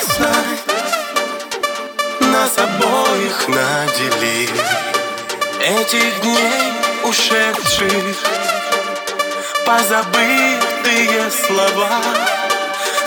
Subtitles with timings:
[0.00, 0.58] страстной
[2.20, 4.56] Нас обоих наделил
[5.60, 6.72] Этих дней
[7.04, 8.16] ушедших
[9.66, 12.00] Позабытые слова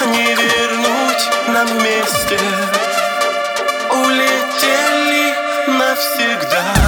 [0.07, 2.39] Не вернуть нам вместе.
[3.91, 5.33] Улетели
[5.67, 6.80] навсегда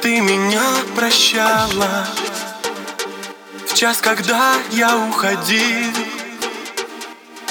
[0.00, 0.62] ты меня
[0.96, 2.06] прощала.
[3.66, 5.92] В час, когда я уходил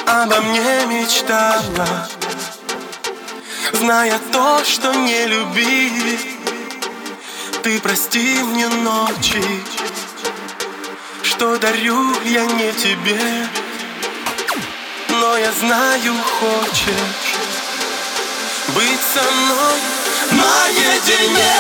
[0.05, 2.09] Обо мне мечтала
[3.73, 6.19] Зная то, что не любили.
[7.63, 9.43] Ты прости мне ночи
[11.23, 13.47] Что дарю я не тебе.
[15.09, 17.35] Но я знаю, хочешь
[18.75, 19.98] Быть со мной
[20.41, 21.51] наедине